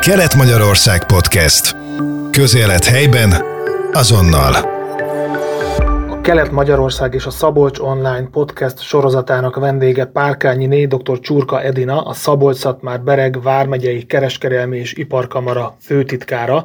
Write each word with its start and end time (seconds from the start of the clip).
Kelet-Magyarország 0.00 1.04
Podcast. 1.06 1.76
Közélet 2.30 2.84
helyben, 2.84 3.32
azonnal. 3.92 4.54
A 6.10 6.20
Kelet-Magyarország 6.20 7.14
és 7.14 7.26
a 7.26 7.30
Szabolcs 7.30 7.78
Online 7.78 8.28
Podcast 8.32 8.80
sorozatának 8.80 9.56
vendége 9.56 10.04
Párkányi 10.04 10.66
Né 10.66 10.86
dr. 10.86 11.20
Csurka 11.20 11.62
Edina, 11.62 12.00
a 12.00 12.12
Szabolcs-Szatmár 12.12 13.00
Bereg 13.00 13.42
Vármegyei 13.42 14.02
Kereskedelmi 14.02 14.78
és 14.78 14.92
Iparkamara 14.92 15.76
főtitkára, 15.80 16.64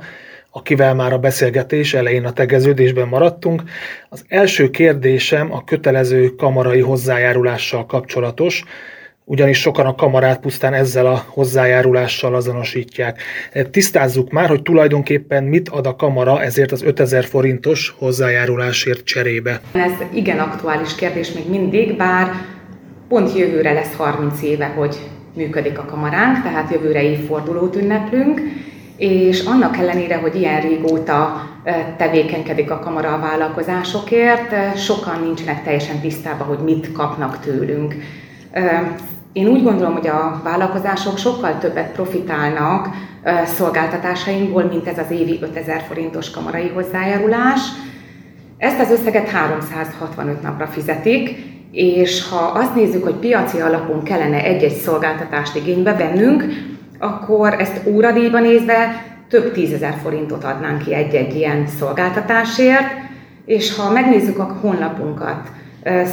akivel 0.52 0.94
már 0.94 1.14
a 1.14 1.18
beszélgetés 1.18 1.94
elején 1.94 2.26
a 2.26 2.34
tegeződésben 2.34 3.08
maradtunk. 3.08 3.64
Az 4.10 4.26
első 4.28 4.70
kérdésem 4.70 5.54
a 5.54 5.64
kötelező 5.64 6.36
kamarai 6.36 6.82
hozzájárulással 6.82 7.86
kapcsolatos 7.86 8.64
ugyanis 9.28 9.60
sokan 9.60 9.86
a 9.86 9.96
kamarát 9.96 10.40
pusztán 10.40 10.74
ezzel 10.74 11.06
a 11.06 11.24
hozzájárulással 11.28 12.36
azonosítják. 12.36 13.22
Tisztázzuk 13.72 14.32
már, 14.32 14.50
hogy 14.50 14.62
tulajdonképpen 14.62 15.44
mit 15.44 15.70
ad 15.70 15.88
a 15.88 15.96
kamara 15.96 16.42
ezért 16.42 16.72
az 16.72 16.84
5000 16.84 17.26
forintos 17.26 17.96
hozzájárulásért 17.98 19.04
cserébe. 19.04 19.62
Ez 19.72 19.92
igen 20.14 20.40
aktuális 20.40 20.96
kérdés 20.96 21.32
még 21.32 21.50
mindig, 21.50 21.98
bár 21.98 22.32
pont 23.08 23.38
jövőre 23.38 23.74
lesz 23.74 23.96
30 23.96 24.42
éve, 24.42 24.66
hogy 24.66 24.96
működik 25.36 25.80
a 25.80 25.86
kamaránk, 25.86 26.44
tehát 26.44 26.72
jövőre 26.72 27.04
évfordulót 27.04 27.76
ünneplünk, 27.76 28.42
és 28.98 29.46
annak 29.46 29.78
ellenére, 29.78 30.16
hogy 30.16 30.36
ilyen 30.36 30.62
régóta 30.62 31.50
tevékenykedik 31.98 32.72
a 32.72 32.80
kamara 32.80 33.14
a 33.14 33.20
vállalkozásokért, 33.20 34.78
sokan 34.78 35.20
nincsenek 35.24 35.64
teljesen 35.64 36.00
tisztában, 36.00 36.48
hogy 36.48 36.60
mit 36.64 36.92
kapnak 36.92 37.40
tőlünk. 37.40 37.96
Én 39.36 39.48
úgy 39.48 39.64
gondolom, 39.64 39.94
hogy 39.94 40.08
a 40.08 40.42
vállalkozások 40.44 41.18
sokkal 41.18 41.58
többet 41.58 41.92
profitálnak 41.92 42.88
szolgáltatásainkból, 43.46 44.64
mint 44.64 44.88
ez 44.88 44.98
az 44.98 45.12
évi 45.12 45.40
5000 45.42 45.82
forintos 45.88 46.32
kamarai 46.32 46.68
hozzájárulás. 46.68 47.60
Ezt 48.58 48.80
az 48.80 48.92
összeget 48.92 49.30
365 49.30 50.42
napra 50.42 50.68
fizetik, 50.68 51.36
és 51.72 52.30
ha 52.30 52.38
azt 52.38 52.76
nézzük, 52.76 53.04
hogy 53.04 53.14
piaci 53.14 53.60
alapon 53.60 54.04
kellene 54.04 54.44
egy-egy 54.44 54.76
szolgáltatást 54.76 55.56
igénybe 55.56 55.96
vennünk, 55.96 56.44
akkor 57.00 57.54
ezt 57.54 57.82
óradíjban 57.88 58.42
nézve 58.42 59.06
több 59.30 59.52
tízezer 59.52 59.96
forintot 60.04 60.44
adnánk 60.44 60.82
ki 60.82 60.94
egy-egy 60.94 61.36
ilyen 61.36 61.68
szolgáltatásért, 61.80 62.88
és 63.46 63.76
ha 63.76 63.92
megnézzük 63.92 64.40
a 64.40 64.58
honlapunkat, 64.62 65.50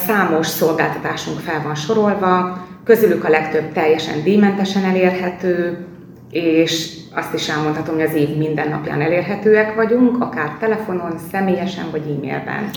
számos 0.06 0.46
szolgáltatásunk 0.46 1.38
fel 1.38 1.62
van 1.62 1.74
sorolva, 1.74 2.66
közülük 2.84 3.24
a 3.24 3.28
legtöbb 3.28 3.72
teljesen 3.72 4.22
díjmentesen 4.22 4.84
elérhető, 4.84 5.86
és 6.30 6.88
azt 7.14 7.34
is 7.34 7.48
elmondhatom, 7.48 7.94
hogy 7.94 8.04
az 8.04 8.14
év 8.14 8.36
minden 8.36 8.68
napján 8.68 9.00
elérhetőek 9.00 9.74
vagyunk, 9.74 10.22
akár 10.22 10.56
telefonon, 10.60 11.14
személyesen 11.32 11.84
vagy 11.90 12.00
e-mailben. 12.00 12.70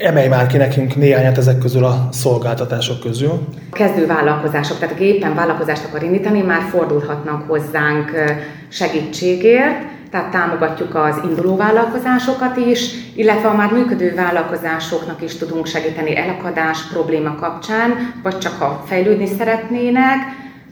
Emelj 0.00 0.28
már 0.28 0.46
ki 0.46 0.56
nekünk 0.56 0.96
néhányat 0.96 1.38
ezek 1.38 1.58
közül 1.58 1.84
a 1.84 2.08
szolgáltatások 2.12 3.00
közül. 3.00 3.40
Kezdő 3.72 4.06
vállalkozások, 4.06 4.78
tehát 4.78 4.94
aki 4.94 5.04
éppen 5.04 5.34
vállalkozást 5.34 5.84
akar 5.84 6.02
indítani, 6.02 6.40
már 6.42 6.62
fordulhatnak 6.70 7.48
hozzánk 7.48 8.10
segítségért, 8.68 9.95
tehát 10.16 10.30
támogatjuk 10.30 10.94
az 10.94 11.20
induló 11.24 11.56
vállalkozásokat 11.56 12.56
is, 12.56 12.90
illetve 13.14 13.48
a 13.48 13.54
már 13.54 13.72
működő 13.72 14.14
vállalkozásoknak 14.14 15.22
is 15.22 15.36
tudunk 15.36 15.66
segíteni 15.66 16.16
elakadás 16.16 16.82
probléma 16.92 17.34
kapcsán, 17.34 18.12
vagy 18.22 18.38
csak 18.38 18.52
ha 18.58 18.84
fejlődni 18.86 19.26
szeretnének. 19.38 20.16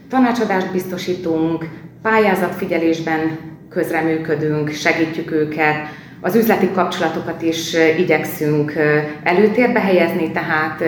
Tanácsadást 0.09 0.71
biztosítunk, 0.71 1.65
pályázatfigyelésben 2.01 3.37
közreműködünk, 3.69 4.69
segítjük 4.69 5.31
őket, 5.31 5.75
az 6.21 6.35
üzleti 6.35 6.71
kapcsolatokat 6.71 7.41
is 7.41 7.73
igyekszünk 7.97 8.73
előtérbe 9.23 9.79
helyezni, 9.79 10.31
tehát 10.31 10.83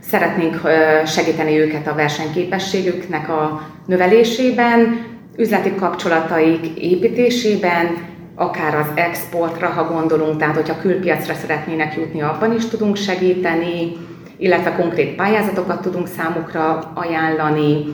szeretnénk 0.00 0.60
segíteni 1.06 1.58
őket 1.58 1.86
a 1.86 1.94
versenyképességüknek 1.94 3.28
a 3.28 3.68
növelésében, 3.86 5.12
üzleti 5.36 5.74
kapcsolataik 5.74 6.66
építésében, 6.66 8.12
akár 8.34 8.74
az 8.74 8.86
exportra, 8.94 9.68
ha 9.68 9.92
gondolunk, 9.92 10.36
tehát 10.36 10.54
hogyha 10.54 10.80
külpiacra 10.80 11.34
szeretnének 11.34 11.94
jutni, 11.96 12.22
abban 12.22 12.54
is 12.54 12.66
tudunk 12.66 12.96
segíteni, 12.96 13.92
illetve 14.36 14.72
konkrét 14.72 15.14
pályázatokat 15.14 15.82
tudunk 15.82 16.06
számukra 16.06 16.92
ajánlani, 16.94 17.84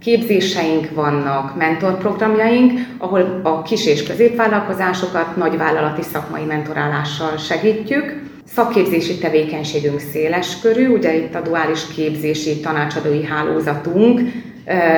képzéseink 0.00 0.90
vannak, 0.94 1.56
mentorprogramjaink, 1.56 2.72
ahol 2.98 3.40
a 3.42 3.62
kis 3.62 3.86
és 3.86 4.02
középvállalkozásokat 4.02 5.36
nagyvállalati 5.36 6.02
szakmai 6.02 6.44
mentorálással 6.44 7.36
segítjük. 7.36 8.22
Szakképzési 8.54 9.18
tevékenységünk 9.18 10.00
széles 10.00 10.60
körű, 10.60 10.88
ugye 10.88 11.16
itt 11.16 11.34
a 11.34 11.40
duális 11.40 11.86
képzési 11.86 12.60
tanácsadói 12.60 13.24
hálózatunk 13.24 14.20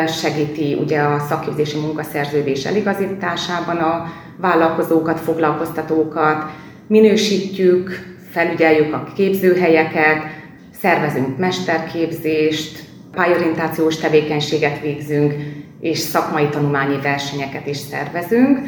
segíti 0.07 0.75
ugye 0.75 1.01
a 1.01 1.19
szakképzési 1.19 1.79
munkaszerződés 1.79 2.65
eligazításában 2.65 3.77
a 3.77 4.13
vállalkozókat, 4.37 5.21
foglalkoztatókat, 5.21 6.45
minősítjük, 6.87 8.17
felügyeljük 8.31 8.95
a 8.95 9.13
képzőhelyeket, 9.17 10.23
szervezünk 10.81 11.39
mesterképzést, 11.39 12.79
pályorientációs 13.15 13.97
tevékenységet 13.97 14.81
végzünk, 14.81 15.35
és 15.81 15.99
szakmai 15.99 16.49
tanulmányi 16.49 16.97
versenyeket 17.03 17.67
is 17.67 17.77
szervezünk. 17.77 18.59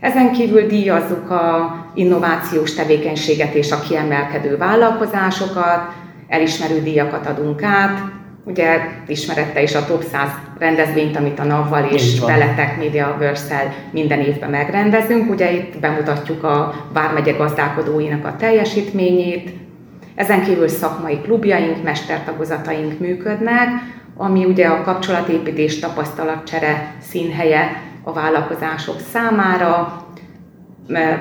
Ezen 0.00 0.32
kívül 0.32 0.66
díjazzuk 0.66 1.30
a 1.30 1.74
innovációs 1.94 2.74
tevékenységet 2.74 3.54
és 3.54 3.72
a 3.72 3.80
kiemelkedő 3.80 4.56
vállalkozásokat, 4.56 5.92
elismerő 6.28 6.82
díjakat 6.82 7.26
adunk 7.26 7.62
át, 7.62 7.98
Ugye 8.46 8.80
ismerette 9.06 9.62
is 9.62 9.74
a 9.74 9.84
top 9.84 10.02
100 10.02 10.28
rendezvényt, 10.58 11.16
amit 11.16 11.38
a 11.38 11.44
NAV-val 11.44 11.84
és 11.84 12.20
Veletek 12.20 12.78
Media 12.78 13.16
works 13.20 13.42
minden 13.90 14.20
évben 14.20 14.50
megrendezünk. 14.50 15.30
Ugye 15.30 15.52
itt 15.52 15.78
bemutatjuk 15.78 16.44
a 16.44 16.74
Vármegye 16.92 17.32
gazdálkodóinak 17.32 18.26
a 18.26 18.36
teljesítményét. 18.36 19.50
Ezen 20.14 20.42
kívül 20.42 20.68
szakmai 20.68 21.20
klubjaink, 21.20 21.82
mestertagozataink 21.82 22.98
működnek, 22.98 23.68
ami 24.16 24.44
ugye 24.44 24.66
a 24.66 24.82
kapcsolatépítés, 24.82 25.78
tapasztalatcsere 25.78 26.94
színhelye 27.00 27.82
a 28.02 28.12
vállalkozások 28.12 29.00
számára. 29.12 30.02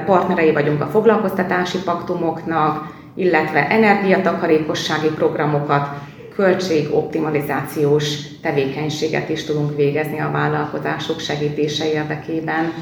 Partnerei 0.05 0.51
vagyunk 0.51 0.81
a 0.81 0.87
foglalkoztatási 0.87 1.77
paktumoknak, 1.85 2.93
illetve 3.15 3.67
energiatakarékossági 3.67 5.07
programokat 5.07 5.87
költségoptimalizációs 6.35 8.17
tevékenységet 8.41 9.29
is 9.29 9.43
tudunk 9.43 9.75
végezni 9.75 10.19
a 10.19 10.31
vállalkozások 10.31 11.19
segítése 11.19 11.91
érdekében. 11.91 12.73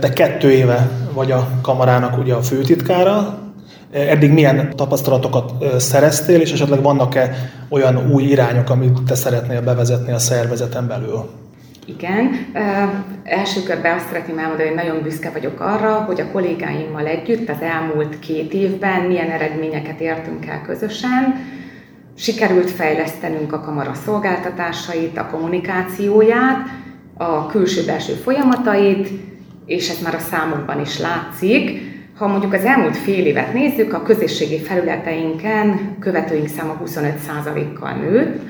Te 0.00 0.12
kettő 0.12 0.50
éve 0.50 0.90
vagy 1.12 1.30
a 1.32 1.48
kamarának 1.62 2.18
ugye 2.18 2.34
a 2.34 2.42
főtitkára, 2.42 3.44
Eddig 3.90 4.32
milyen 4.32 4.76
tapasztalatokat 4.76 5.52
szereztél, 5.80 6.40
és 6.40 6.52
esetleg 6.52 6.82
vannak-e 6.82 7.50
olyan 7.68 8.10
új 8.12 8.22
irányok, 8.22 8.70
amit 8.70 9.02
te 9.02 9.14
szeretnél 9.14 9.62
bevezetni 9.62 10.12
a 10.12 10.18
szervezeten 10.18 10.86
belül? 10.86 11.30
Igen. 11.86 12.46
Első 13.24 13.62
körben 13.62 13.96
azt 13.96 14.06
szeretném 14.06 14.38
elmondani, 14.38 14.68
hogy 14.68 14.76
nagyon 14.76 15.02
büszke 15.02 15.30
vagyok 15.30 15.60
arra, 15.60 15.92
hogy 15.92 16.20
a 16.20 16.30
kollégáimmal 16.32 17.06
együtt 17.06 17.48
az 17.48 17.60
elmúlt 17.60 18.18
két 18.18 18.52
évben 18.52 19.00
milyen 19.00 19.30
eredményeket 19.30 20.00
értünk 20.00 20.46
el 20.46 20.62
közösen 20.62 21.34
Sikerült 22.18 22.70
fejlesztenünk 22.70 23.52
a 23.52 23.60
kamara 23.60 23.94
szolgáltatásait, 23.94 25.18
a 25.18 25.26
kommunikációját, 25.26 26.68
a 27.16 27.46
külső-belső 27.46 28.12
folyamatait, 28.12 29.08
és 29.66 29.88
ez 29.88 30.02
már 30.02 30.14
a 30.14 30.18
számokban 30.18 30.80
is 30.80 30.98
látszik. 30.98 31.80
Ha 32.18 32.26
mondjuk 32.26 32.52
az 32.52 32.64
elmúlt 32.64 32.96
fél 32.96 33.26
évet 33.26 33.52
nézzük, 33.52 33.92
a 33.92 34.02
közösségi 34.02 34.58
felületeinken 34.58 35.96
követőink 36.00 36.48
száma 36.48 36.80
25%-kal 36.84 37.92
nőtt, 37.92 38.40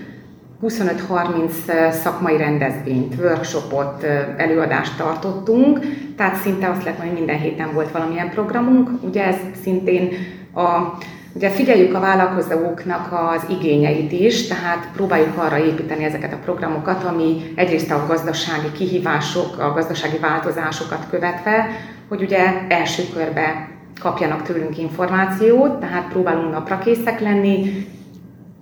25-30 0.62 1.90
szakmai 1.90 2.36
rendezvényt, 2.36 3.14
workshopot, 3.18 4.04
előadást 4.36 4.96
tartottunk, 4.96 5.80
tehát 6.16 6.42
szinte 6.42 6.68
azt 6.70 6.84
lehet 6.84 7.00
hogy 7.00 7.12
minden 7.12 7.38
héten 7.38 7.72
volt 7.72 7.90
valamilyen 7.90 8.30
programunk. 8.30 8.90
Ugye 9.02 9.24
ez 9.24 9.36
szintén 9.62 10.08
a 10.54 10.98
Ugye 11.36 11.50
figyeljük 11.50 11.94
a 11.94 12.00
vállalkozóknak 12.00 13.12
az 13.12 13.44
igényeit 13.48 14.12
is, 14.12 14.46
tehát 14.46 14.88
próbáljuk 14.94 15.38
arra 15.38 15.58
építeni 15.58 16.04
ezeket 16.04 16.32
a 16.32 16.38
programokat, 16.44 17.04
ami 17.04 17.52
egyrészt 17.54 17.90
a 17.90 18.04
gazdasági 18.08 18.72
kihívások, 18.72 19.58
a 19.58 19.72
gazdasági 19.72 20.18
változásokat 20.18 21.06
követve, 21.10 21.66
hogy 22.08 22.22
ugye 22.22 22.38
első 22.68 23.02
körbe 23.14 23.68
kapjanak 24.00 24.42
tőlünk 24.42 24.78
információt, 24.78 25.80
tehát 25.80 26.08
próbálunk 26.08 26.52
napra 26.52 26.78
készek 26.78 27.20
lenni. 27.20 27.86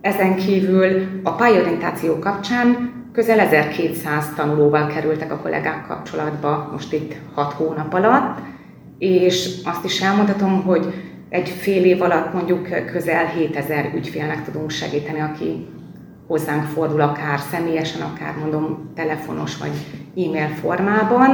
Ezen 0.00 0.36
kívül 0.36 1.02
a 1.22 1.30
pályorientáció 1.30 2.18
kapcsán 2.18 2.92
Közel 3.12 3.40
1200 3.40 4.34
tanulóval 4.36 4.86
kerültek 4.86 5.32
a 5.32 5.36
kollégák 5.36 5.86
kapcsolatba 5.86 6.68
most 6.72 6.92
itt 6.92 7.14
6 7.34 7.52
hónap 7.52 7.94
alatt, 7.94 8.38
és 8.98 9.60
azt 9.64 9.84
is 9.84 10.00
elmondhatom, 10.00 10.62
hogy 10.62 10.94
egy 11.34 11.48
fél 11.48 11.84
év 11.84 12.02
alatt 12.02 12.32
mondjuk 12.32 12.68
közel 12.92 13.26
7000 13.26 13.90
ügyfélnek 13.94 14.44
tudunk 14.44 14.70
segíteni, 14.70 15.20
aki 15.20 15.66
hozzánk 16.26 16.64
fordul, 16.64 17.00
akár 17.00 17.38
személyesen, 17.38 18.00
akár 18.00 18.34
mondom 18.40 18.90
telefonos 18.94 19.56
vagy 19.56 19.72
e-mail 20.24 20.48
formában. 20.48 21.30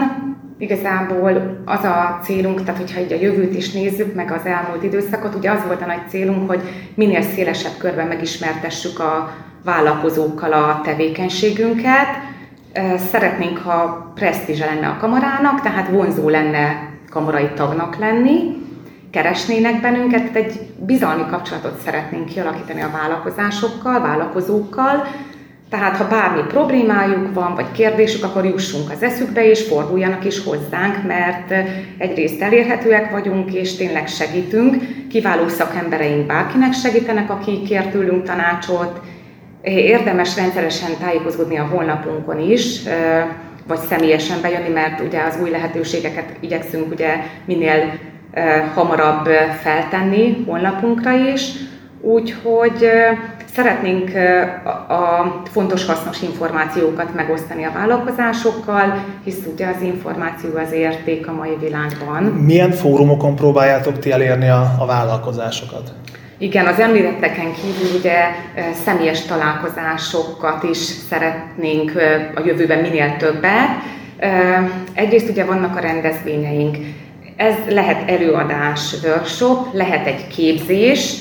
Igazából 0.58 1.62
az 1.64 1.84
a 1.84 2.18
célunk, 2.22 2.62
tehát 2.62 2.80
hogyha 2.80 3.00
így 3.00 3.12
a 3.12 3.20
jövőt 3.20 3.54
is 3.54 3.72
nézzük, 3.72 4.14
meg 4.14 4.32
az 4.32 4.44
elmúlt 4.44 4.82
időszakot, 4.82 5.34
ugye 5.34 5.50
az 5.50 5.66
volt 5.66 5.82
a 5.82 5.86
nagy 5.86 6.08
célunk, 6.08 6.48
hogy 6.48 6.60
minél 6.94 7.22
szélesebb 7.22 7.76
körben 7.78 8.06
megismertessük 8.06 8.98
a 8.98 9.34
vállalkozókkal 9.64 10.52
a 10.52 10.80
tevékenységünket. 10.84 12.08
Szeretnénk, 13.10 13.58
ha 13.58 14.10
presztízse 14.14 14.64
lenne 14.64 14.86
a 14.86 14.96
kamarának, 15.00 15.60
tehát 15.60 15.88
vonzó 15.88 16.28
lenne 16.28 16.88
kamarai 17.10 17.48
tagnak 17.54 17.96
lenni, 17.96 18.68
keresnének 19.10 19.80
bennünket, 19.80 20.32
tehát 20.32 20.48
egy 20.48 20.60
bizalmi 20.78 21.22
kapcsolatot 21.30 21.80
szeretnénk 21.84 22.26
kialakítani 22.26 22.82
a 22.82 22.90
vállalkozásokkal, 22.92 24.00
vállalkozókkal, 24.00 25.06
tehát 25.70 25.96
ha 25.96 26.08
bármi 26.08 26.42
problémájuk 26.48 27.34
van, 27.34 27.54
vagy 27.54 27.72
kérdésük, 27.72 28.24
akkor 28.24 28.44
jussunk 28.44 28.90
az 28.90 29.02
eszükbe, 29.02 29.48
és 29.50 29.62
forduljanak 29.62 30.24
is 30.24 30.44
hozzánk, 30.44 31.06
mert 31.06 31.66
egyrészt 31.98 32.42
elérhetőek 32.42 33.10
vagyunk, 33.10 33.54
és 33.54 33.76
tényleg 33.76 34.08
segítünk. 34.08 34.76
Kiváló 35.08 35.48
szakembereink 35.48 36.26
bárkinek 36.26 36.72
segítenek, 36.72 37.30
aki 37.30 37.62
kér 37.62 37.86
tőlünk 37.86 38.24
tanácsot. 38.24 39.00
Érdemes 39.62 40.36
rendszeresen 40.36 40.90
tájékozódni 41.00 41.58
a 41.58 41.66
honlapunkon 41.66 42.50
is, 42.50 42.80
vagy 43.66 43.78
személyesen 43.78 44.40
bejönni, 44.40 44.68
mert 44.68 45.00
ugye 45.00 45.22
az 45.22 45.38
új 45.42 45.50
lehetőségeket 45.50 46.32
igyekszünk 46.40 46.92
ugye 46.92 47.16
minél 47.44 47.98
hamarabb 48.74 49.28
feltenni 49.62 50.44
honlapunkra 50.46 51.12
is. 51.12 51.50
Úgyhogy 52.00 52.88
szeretnénk 53.54 54.10
a 54.88 55.42
fontos, 55.50 55.86
hasznos 55.86 56.22
információkat 56.22 57.14
megosztani 57.14 57.64
a 57.64 57.72
vállalkozásokkal, 57.74 59.04
hisz 59.24 59.46
ugye 59.52 59.66
az 59.66 59.82
információ 59.82 60.50
az 60.66 60.72
érték 60.72 61.28
a 61.28 61.32
mai 61.32 61.56
világban. 61.60 62.22
Milyen 62.22 62.70
fórumokon 62.70 63.36
próbáljátok 63.36 63.98
ti 63.98 64.12
elérni 64.12 64.48
a, 64.48 64.74
a 64.78 64.86
vállalkozásokat? 64.86 65.92
Igen, 66.38 66.66
az 66.66 66.78
említetteken 66.78 67.52
kívül 67.52 67.98
ugye 67.98 68.18
személyes 68.84 69.22
találkozásokat 69.22 70.62
is 70.62 70.78
szeretnénk 70.78 71.92
a 72.34 72.40
jövőben 72.44 72.78
minél 72.78 73.16
többet. 73.18 73.68
Egyrészt 74.94 75.28
ugye 75.28 75.44
vannak 75.44 75.76
a 75.76 75.80
rendezvényeink, 75.80 76.76
ez 77.40 77.54
lehet 77.68 78.10
előadás, 78.10 78.94
workshop, 79.04 79.66
lehet 79.72 80.06
egy 80.06 80.26
képzés, 80.26 81.16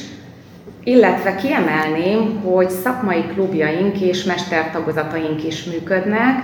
illetve 0.84 1.36
kiemelném, 1.36 2.42
hogy 2.44 2.70
szakmai 2.70 3.24
klubjaink 3.34 4.02
és 4.02 4.24
mestertagozataink 4.24 5.44
is 5.44 5.64
működnek. 5.64 6.44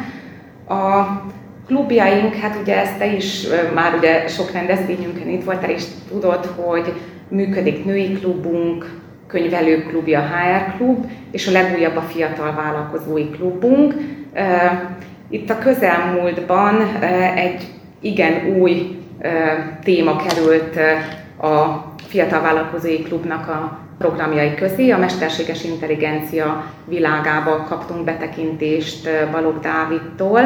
A 0.68 1.04
klubjaink, 1.68 2.36
hát 2.36 2.58
ugye 2.62 2.80
ezt 2.82 2.98
te 2.98 3.06
is 3.16 3.48
már 3.74 3.94
ugye 3.98 4.28
sok 4.28 4.52
rendezvényünkön 4.52 5.30
itt 5.30 5.44
voltál, 5.44 5.70
és 5.70 5.84
tudod, 6.10 6.46
hogy 6.46 6.94
működik 7.28 7.86
női 7.86 8.12
klubunk, 8.14 9.00
könyvelőklubja, 9.28 10.20
HR 10.20 10.76
klub, 10.78 11.06
és 11.32 11.48
a 11.48 11.52
legújabb 11.52 11.96
a 11.96 12.02
fiatal 12.02 12.54
vállalkozói 12.54 13.30
klubunk. 13.30 13.96
Itt 15.30 15.50
a 15.50 15.58
közelmúltban 15.58 16.82
egy 17.36 17.64
igen 18.02 18.58
új 18.60 19.04
téma 19.84 20.16
került 20.16 20.76
a 21.42 21.84
Fiatal 22.08 22.42
Vállalkozói 22.42 23.04
Klubnak 23.04 23.48
a 23.48 23.80
programjai 23.98 24.56
közé. 24.56 24.90
A 24.90 24.98
mesterséges 24.98 25.64
intelligencia 25.64 26.64
világába 26.86 27.64
kaptunk 27.70 28.04
betekintést 28.04 29.10
Balogh 29.32 29.60
Dávidtól. 29.60 30.42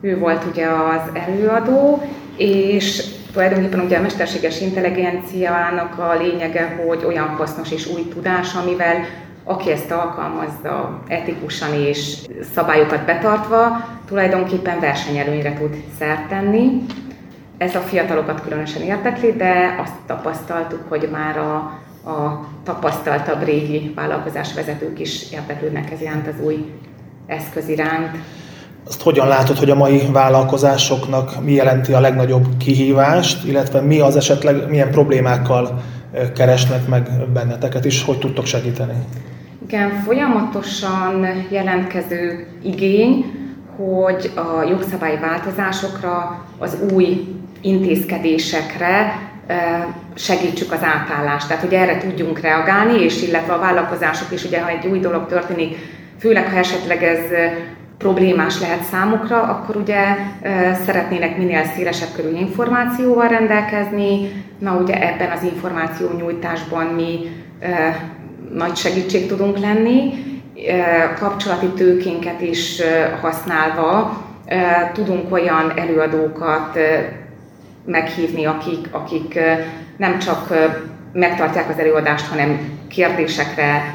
Ő 0.00 0.18
volt 0.18 0.44
ugye 0.50 0.66
az 0.66 1.20
előadó, 1.26 2.02
és 2.36 3.04
tulajdonképpen 3.32 3.80
ugye 3.80 3.98
a 3.98 4.02
mesterséges 4.02 4.60
intelligenciának 4.60 5.98
a 5.98 6.16
lényege, 6.22 6.82
hogy 6.86 7.04
olyan 7.06 7.26
hasznos 7.26 7.72
és 7.72 7.86
új 7.86 8.08
tudás, 8.08 8.54
amivel 8.54 9.04
aki 9.44 9.70
ezt 9.70 9.90
alkalmazza 9.90 11.00
etikusan 11.08 11.74
és 11.74 12.16
szabályokat 12.54 13.04
betartva, 13.04 13.88
tulajdonképpen 14.06 14.80
versenyelőnyre 14.80 15.52
tud 15.52 15.76
szert 15.98 16.28
tenni. 16.28 16.82
Ez 17.60 17.74
a 17.74 17.80
fiatalokat 17.80 18.42
különösen 18.42 18.82
érdekli, 18.82 19.32
de 19.32 19.76
azt 19.82 19.92
tapasztaltuk, 20.06 20.80
hogy 20.88 21.08
már 21.12 21.38
a, 21.38 21.54
a 22.10 22.46
tapasztaltabb 22.64 23.44
régi 23.44 23.92
vállalkozásvezetők 23.94 25.00
is 25.00 25.32
érdeklődnek 25.32 25.90
ez 25.90 26.00
iránt 26.00 26.26
az 26.26 26.34
új 26.44 26.72
eszköz 27.26 27.68
iránt. 27.68 28.16
Azt 28.86 29.02
hogyan 29.02 29.28
látod, 29.28 29.58
hogy 29.58 29.70
a 29.70 29.74
mai 29.74 30.02
vállalkozásoknak 30.12 31.44
mi 31.44 31.52
jelenti 31.52 31.92
a 31.92 32.00
legnagyobb 32.00 32.46
kihívást, 32.58 33.44
illetve 33.44 33.80
mi 33.80 33.98
az 33.98 34.16
esetleg, 34.16 34.68
milyen 34.68 34.90
problémákkal 34.90 35.82
keresnek 36.34 36.88
meg 36.88 37.08
benneteket 37.32 37.84
is, 37.84 38.04
hogy 38.04 38.18
tudtok 38.18 38.46
segíteni? 38.46 38.94
Igen, 39.66 39.90
folyamatosan 39.90 41.26
jelentkező 41.50 42.46
igény, 42.62 43.24
hogy 43.76 44.30
a 44.34 44.62
jogszabályi 44.62 45.16
változásokra, 45.16 46.44
az 46.58 46.76
új 46.92 47.39
intézkedésekre 47.60 49.18
segítsük 50.14 50.72
az 50.72 50.82
átállást, 50.82 51.48
tehát 51.48 51.62
hogy 51.62 51.74
erre 51.74 51.98
tudjunk 51.98 52.40
reagálni, 52.40 53.02
és 53.02 53.22
illetve 53.22 53.52
a 53.52 53.58
vállalkozások 53.58 54.32
is, 54.32 54.44
ugye 54.44 54.60
ha 54.60 54.68
egy 54.68 54.86
új 54.86 54.98
dolog 54.98 55.26
történik, 55.26 55.76
főleg 56.18 56.48
ha 56.48 56.56
esetleg 56.56 57.02
ez 57.02 57.20
problémás 57.98 58.60
lehet 58.60 58.82
számukra, 58.82 59.42
akkor 59.42 59.76
ugye 59.76 60.04
szeretnének 60.84 61.36
minél 61.36 61.64
szélesebb 61.64 62.08
körű 62.16 62.36
információval 62.36 63.28
rendelkezni. 63.28 64.44
Na 64.58 64.76
ugye 64.76 65.12
ebben 65.12 65.30
az 65.30 65.42
információ 65.42 66.10
nyújtásban 66.18 66.86
mi 66.86 67.18
nagy 68.54 68.76
segítség 68.76 69.26
tudunk 69.26 69.58
lenni, 69.58 70.12
kapcsolati 71.18 71.66
tőkénket 71.66 72.40
is 72.40 72.80
használva 73.20 74.22
tudunk 74.92 75.32
olyan 75.32 75.72
előadókat 75.76 76.78
meghívni, 77.84 78.44
akik, 78.44 78.88
akik 78.90 79.40
nem 79.96 80.18
csak 80.18 80.54
megtartják 81.12 81.68
az 81.68 81.78
előadást, 81.78 82.26
hanem 82.26 82.58
kérdésekre 82.88 83.94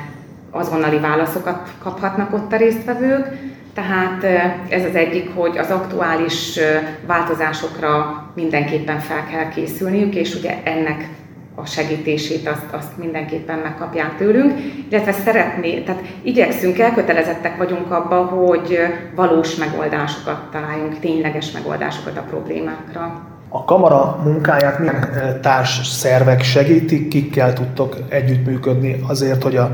azonnali 0.51 1.00
válaszokat 1.00 1.70
kaphatnak 1.84 2.34
ott 2.34 2.54
a 2.54 2.58
résztvevők. 2.58 3.27
Tehát 3.74 4.24
ez 4.70 4.86
az 4.86 4.96
egyik, 4.96 5.30
hogy 5.36 5.58
az 5.58 5.70
aktuális 5.70 6.60
változásokra 7.08 8.24
mindenképpen 8.36 9.00
fel 9.00 9.25
kell 9.32 9.50
készülniük, 9.50 10.15
és 10.15 10.36
ugye 10.36 10.63
ennek 10.63 11.08
a 11.56 11.65
segítését 11.65 12.48
azt, 12.48 12.65
azt 12.72 12.98
mindenképpen 12.98 13.60
megkapják 13.60 14.18
tőlünk, 14.18 14.60
illetve 14.89 15.12
szeretné, 15.12 15.80
tehát 15.80 16.04
igyekszünk, 16.22 16.80
elkötelezettek 16.80 17.58
vagyunk 17.58 17.92
abba, 17.92 18.15
hogy 18.15 18.80
valós 19.15 19.56
megoldásokat 19.56 20.51
találjunk, 20.51 21.00
tényleges 21.00 21.51
megoldásokat 21.51 22.18
a 22.18 22.22
problémákra. 22.22 23.35
A 23.55 23.65
kamara 23.65 24.19
munkáját 24.24 24.79
milyen 24.79 25.09
társ 25.41 25.88
szervek 25.88 26.41
segítik, 26.41 27.07
kikkel 27.07 27.53
tudtok 27.53 27.95
együttműködni 28.09 29.00
azért, 29.07 29.43
hogy 29.43 29.55
a 29.55 29.71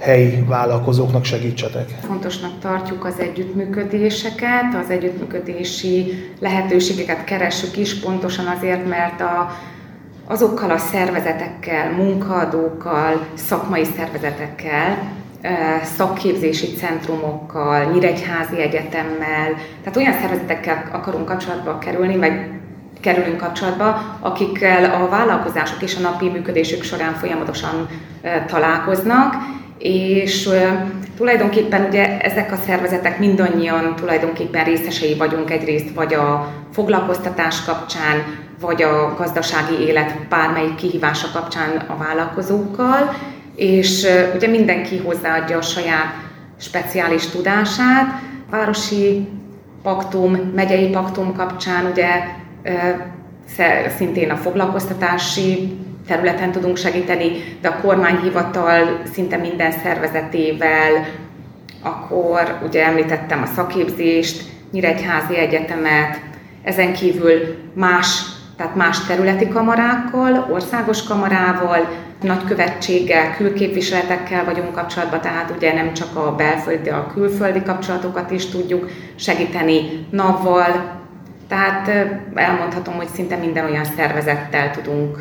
helyi 0.00 0.44
vállalkozóknak 0.48 1.24
segítsetek? 1.24 1.88
Fontosnak 2.00 2.50
tartjuk 2.60 3.04
az 3.04 3.18
együttműködéseket, 3.18 4.74
az 4.82 4.90
együttműködési 4.90 6.12
lehetőségeket 6.40 7.24
keressük 7.24 7.76
is, 7.76 8.00
pontosan 8.00 8.46
azért, 8.46 8.88
mert 8.88 9.20
a, 9.20 9.50
azokkal 10.26 10.70
a 10.70 10.78
szervezetekkel, 10.78 11.90
munkaadókkal, 11.90 13.26
szakmai 13.34 13.84
szervezetekkel, 13.96 15.12
szakképzési 15.96 16.66
centrumokkal, 16.66 17.84
Nyíregyházi 17.92 18.60
Egyetemmel, 18.60 19.54
tehát 19.82 19.96
olyan 19.96 20.12
szervezetekkel 20.20 20.88
akarunk 20.92 21.24
kapcsolatba 21.24 21.78
kerülni, 21.78 22.16
vagy 22.16 22.32
kerülünk 23.04 23.36
kapcsolatba, 23.36 24.16
akikkel 24.20 25.02
a 25.02 25.08
vállalkozások 25.08 25.82
és 25.82 25.96
a 25.96 26.00
napi 26.00 26.28
működésük 26.28 26.82
során 26.82 27.14
folyamatosan 27.14 27.88
találkoznak, 28.46 29.34
és 29.78 30.48
tulajdonképpen 31.16 31.84
ugye 31.88 32.18
ezek 32.18 32.52
a 32.52 32.56
szervezetek 32.66 33.18
mindannyian 33.18 33.96
tulajdonképpen 33.96 34.64
részesei 34.64 35.14
vagyunk 35.14 35.50
egyrészt 35.50 35.94
vagy 35.94 36.14
a 36.14 36.52
foglalkoztatás 36.72 37.64
kapcsán, 37.64 38.22
vagy 38.60 38.82
a 38.82 39.14
gazdasági 39.18 39.74
élet 39.86 40.28
bármelyik 40.28 40.74
kihívása 40.74 41.26
kapcsán 41.32 41.76
a 41.86 41.96
vállalkozókkal, 41.96 43.14
és 43.56 44.06
ugye 44.34 44.48
mindenki 44.48 44.98
hozzáadja 44.98 45.58
a 45.58 45.62
saját 45.62 46.14
speciális 46.58 47.26
tudását, 47.26 48.20
városi 48.50 49.28
paktum, 49.82 50.52
megyei 50.54 50.88
paktum 50.88 51.36
kapcsán 51.36 51.86
ugye 51.92 52.08
szintén 53.96 54.30
a 54.30 54.36
foglalkoztatási 54.36 55.78
területen 56.06 56.52
tudunk 56.52 56.76
segíteni, 56.76 57.56
de 57.60 57.68
a 57.68 57.80
kormányhivatal 57.80 59.00
szinte 59.12 59.36
minden 59.36 59.72
szervezetével, 59.72 61.06
akkor 61.82 62.58
ugye 62.66 62.84
említettem 62.84 63.42
a 63.42 63.46
szakképzést, 63.54 64.42
Nyíregyházi 64.70 65.36
Egyetemet, 65.36 66.20
ezen 66.62 66.92
kívül 66.92 67.56
más, 67.74 68.22
tehát 68.56 68.74
más 68.74 69.06
területi 69.06 69.48
kamarákkal, 69.48 70.46
országos 70.50 71.02
kamarával, 71.02 71.88
nagykövetséggel, 72.22 73.36
külképviseletekkel 73.36 74.44
vagyunk 74.44 74.72
kapcsolatban, 74.72 75.20
tehát 75.20 75.52
ugye 75.56 75.72
nem 75.72 75.92
csak 75.92 76.16
a 76.16 76.34
belföldi, 76.34 76.88
a 76.88 77.10
külföldi 77.14 77.62
kapcsolatokat 77.62 78.30
is 78.30 78.46
tudjuk 78.46 78.90
segíteni 79.14 80.06
NAV-val, 80.10 81.02
tehát 81.48 81.88
elmondhatom, 82.34 82.94
hogy 82.94 83.08
szinte 83.14 83.36
minden 83.36 83.64
olyan 83.64 83.84
szervezettel 83.84 84.70
tudunk 84.70 85.18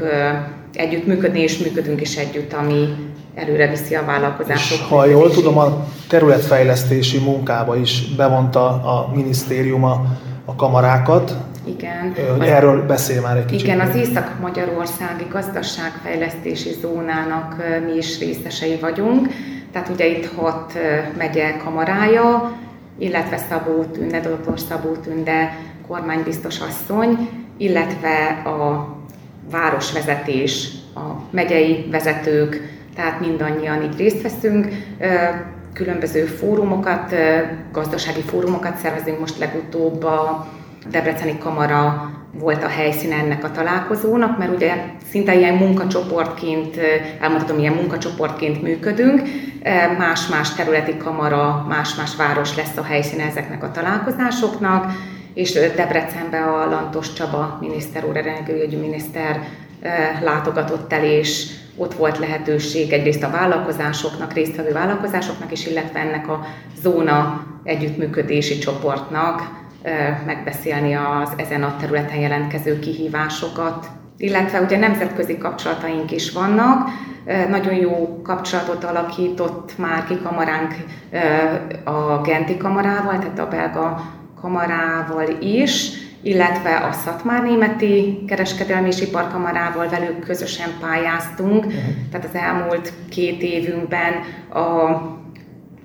együttműködni, 0.74 1.40
és 1.40 1.58
működünk 1.58 2.02
is 2.02 2.16
együtt, 2.16 2.54
ami 2.54 2.88
előre 3.36 3.70
viszi 3.70 3.96
a 3.96 4.06
vállalkozások. 4.06 4.78
És 4.78 4.84
ha 4.90 5.06
jól 5.06 5.30
tudom, 5.30 5.58
a 5.58 5.86
területfejlesztési 6.10 7.20
munkába 7.20 7.76
is 7.76 8.16
bevonta 8.16 8.68
a 8.68 9.12
minisztérium 9.16 9.84
a, 9.84 10.06
a 10.46 10.56
kamarákat. 10.56 11.38
Igen. 11.66 12.16
Erről 12.42 12.86
beszél 12.86 13.22
már 13.22 13.38
egy 13.38 13.46
kicsit. 13.46 13.68
Igen, 13.68 13.80
az 13.80 13.96
Észak-Magyarországi 13.96 15.26
Gazdaságfejlesztési 15.32 16.70
Zónának 16.82 17.56
mi 17.86 17.98
is 17.98 18.20
részesei 18.20 18.78
vagyunk. 18.82 19.28
Tehát 19.72 19.90
ugye 19.90 20.08
itt 20.08 20.34
hat 20.36 20.74
megye 21.18 21.58
kamarája, 21.64 22.52
illetve 22.98 23.38
Szabó 23.50 23.84
Tünde, 23.84 24.20
dr. 24.20 24.60
Szabó 24.60 24.92
Tünde 24.92 25.58
kormánybiztos 25.88 26.60
asszony, 26.60 27.30
illetve 27.58 28.42
a 28.46 28.88
városvezetés, 29.52 30.70
a 30.96 31.00
megyei 31.30 31.88
vezetők, 31.92 32.62
tehát 32.96 33.20
mindannyian 33.20 33.84
így 33.84 33.98
részt 33.98 34.22
veszünk. 34.22 34.68
Különböző 35.74 36.26
fórumokat, 36.26 37.16
gazdasági 37.72 38.22
fórumokat 38.22 38.78
szervezünk, 38.78 39.20
most 39.20 39.38
legutóbb 39.38 40.04
a 40.04 40.48
Debreceni 40.90 41.38
Kamara 41.38 42.12
volt 42.40 42.64
a 42.64 42.68
helyszín 42.68 43.12
ennek 43.12 43.44
a 43.44 43.52
találkozónak, 43.52 44.38
mert 44.38 44.56
ugye 44.56 44.74
szinte 45.10 45.36
ilyen 45.36 45.56
munkacsoportként, 45.56 46.78
elmondhatom, 47.20 47.60
ilyen 47.60 47.74
munkacsoportként 47.74 48.62
működünk, 48.62 49.22
más-más 49.98 50.54
területi 50.54 50.98
kamara, 50.98 51.66
más-más 51.70 52.16
város 52.16 52.56
lesz 52.56 52.78
a 52.78 52.84
helyszín 52.84 53.20
ezeknek 53.20 53.64
a 53.64 53.72
találkozásoknak, 53.72 54.92
és 55.34 55.52
Debrecenbe 55.52 56.44
a 56.44 56.70
Lantos 56.70 57.14
Csaba 57.14 57.58
miniszter 57.62 58.06
úr, 58.06 58.18
energiaügyi 58.18 58.76
miniszter 58.76 59.40
látogatott 60.22 60.94
el, 60.94 61.04
és 61.04 61.48
ott 61.78 61.94
volt 61.94 62.18
lehetőség 62.18 62.92
egyrészt 62.92 63.24
a 63.24 63.30
vállalkozásoknak, 63.30 64.34
résztvevő 64.34 64.72
vállalkozásoknak 64.72 65.52
is, 65.52 65.68
illetve 65.68 66.00
ennek 66.00 66.30
a 66.30 66.46
zóna 66.82 67.46
együttműködési 67.64 68.58
csoportnak 68.58 69.62
megbeszélni 70.26 70.94
az 70.94 71.32
ezen 71.36 71.64
a 71.64 71.76
területen 71.80 72.20
jelentkező 72.20 72.80
kihívásokat. 72.80 73.88
Illetve 74.18 74.62
ugye 74.62 74.78
nemzetközi 74.78 75.38
kapcsolataink 75.38 76.12
is 76.12 76.32
vannak, 76.32 76.88
nagyon 77.50 77.74
jó 77.74 78.22
kapcsolatot 78.24 78.84
alakított 78.84 79.78
már 79.78 80.06
ki 80.06 80.18
kamaránk 80.24 80.76
a 81.84 82.22
Genti 82.22 82.58
kamarával, 82.58 83.20
tehát 83.20 83.40
a 83.40 83.48
belga 83.48 84.04
kamarával 84.44 85.28
is, 85.40 85.90
illetve 86.22 86.76
a 86.76 86.92
Szatmár 86.92 87.44
Németi 87.44 88.24
Kereskedelmi 88.28 88.88
és 88.88 89.02
Iparkamarával 89.02 89.90
velük 89.90 90.20
közösen 90.20 90.70
pályáztunk. 90.82 91.66
Uh-huh. 91.66 91.82
Tehát 92.12 92.28
az 92.28 92.36
elmúlt 92.36 92.94
két 93.10 93.42
évünkben, 93.42 94.14
a 94.54 95.02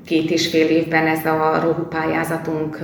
két 0.07 0.31
és 0.31 0.49
fél 0.49 0.67
évben 0.67 1.07
ez 1.07 1.27
a 1.27 1.61
rohu 1.62 1.83
pályázatunk 1.83 2.79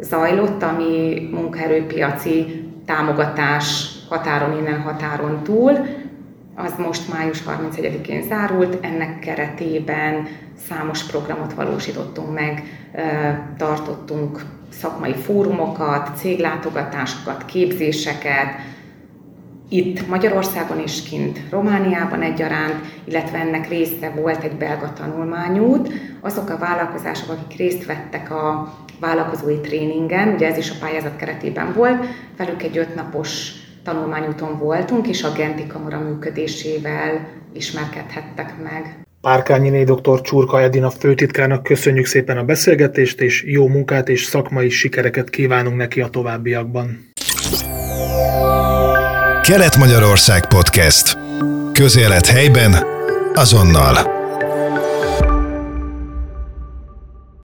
zajlott, 0.00 0.62
ami 0.62 1.28
munkaerőpiaci 1.32 2.64
támogatás 2.86 3.88
határon 4.08 4.58
innen, 4.58 4.80
határon 4.80 5.42
túl. 5.42 5.72
Az 6.64 6.74
most 6.78 7.12
május 7.12 7.42
31-én 7.46 8.22
zárult, 8.22 8.84
ennek 8.84 9.18
keretében 9.18 10.26
számos 10.68 11.04
programot 11.04 11.52
valósítottunk 11.52 12.34
meg, 12.34 12.62
tartottunk 13.56 14.44
szakmai 14.68 15.14
fórumokat, 15.14 16.10
céglátogatásokat, 16.16 17.44
képzéseket, 17.44 18.48
itt 19.72 20.08
Magyarországon 20.08 20.78
is 20.82 21.02
kint 21.02 21.40
Romániában 21.50 22.22
egyaránt, 22.22 22.84
illetve 23.04 23.38
ennek 23.38 23.68
része 23.68 24.12
volt 24.16 24.42
egy 24.42 24.56
belga 24.56 24.92
tanulmányút. 24.92 25.92
Azok 26.20 26.50
a 26.50 26.58
vállalkozások, 26.58 27.30
akik 27.30 27.58
részt 27.58 27.86
vettek 27.86 28.30
a 28.30 28.74
vállalkozói 29.00 29.60
tréningen, 29.60 30.28
ugye 30.28 30.46
ez 30.46 30.56
is 30.56 30.70
a 30.70 30.74
pályázat 30.80 31.16
keretében 31.16 31.72
volt, 31.72 32.06
velük 32.36 32.62
egy 32.62 32.78
ötnapos 32.78 33.52
tanulmányúton 33.84 34.58
voltunk, 34.58 35.06
és 35.08 35.22
a 35.22 35.32
Genti 35.32 35.66
Kamara 35.66 35.98
működésével 35.98 37.28
ismerkedhettek 37.52 38.54
meg. 38.62 39.04
Párkányiné 39.20 39.84
dr. 39.84 40.20
Csurka 40.20 40.60
Edina 40.60 40.90
főtitkárnak 40.90 41.62
köszönjük 41.62 42.06
szépen 42.06 42.38
a 42.38 42.44
beszélgetést, 42.44 43.20
és 43.20 43.44
jó 43.46 43.68
munkát 43.68 44.08
és 44.08 44.24
szakmai 44.24 44.68
sikereket 44.68 45.30
kívánunk 45.30 45.76
neki 45.76 46.00
a 46.00 46.08
továbbiakban. 46.08 47.08
Kelet-Magyarország 49.42 50.46
Podcast. 50.48 51.18
Közélet 51.72 52.26
helyben, 52.26 52.72
azonnal. 53.34 54.19